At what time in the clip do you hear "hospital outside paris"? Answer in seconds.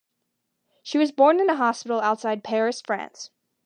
1.57-2.81